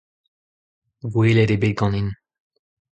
[1.13, 2.09] Gwelet eo bet ganin.